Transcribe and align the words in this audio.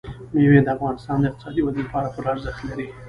مېوې 0.35 0.59
د 0.63 0.67
افغانستان 0.75 1.17
د 1.19 1.23
اقتصادي 1.27 1.61
ودې 1.63 1.81
لپاره 1.85 2.11
پوره 2.13 2.29
ارزښت 2.33 2.61
لري. 2.69 2.87